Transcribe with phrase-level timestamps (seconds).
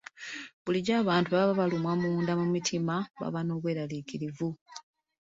[0.63, 4.49] Bulijjo abantu bwe baba balumwa munda mu mitima baba n'obweraliikirivu.